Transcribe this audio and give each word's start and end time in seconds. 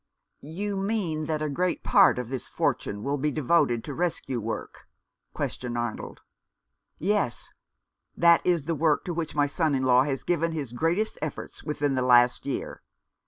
"You 0.41 0.77
mean 0.77 1.25
that 1.27 1.43
a 1.43 1.47
great 1.47 1.83
part 1.83 2.17
of 2.17 2.29
this 2.29 2.47
fortune 2.47 3.03
will 3.03 3.19
be 3.19 3.29
devoted 3.29 3.83
to 3.83 3.93
rescue 3.93 4.39
work?" 4.39 4.87
questioned 5.31 5.77
Arnold. 5.77 6.21
"Yes, 6.97 7.51
that 8.17 8.43
is 8.43 8.63
the 8.63 8.73
work 8.73 9.05
to 9.05 9.13
which 9.13 9.35
my 9.35 9.45
son 9.45 9.75
in 9.75 9.83
law 9.83 10.01
has 10.01 10.23
given 10.23 10.53
his 10.53 10.71
greatest 10.73 11.19
efforts 11.21 11.63
within 11.63 11.93
the 11.93 12.01
last 12.01 12.47
year. 12.47 12.81